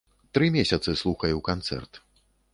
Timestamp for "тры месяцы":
0.37-0.95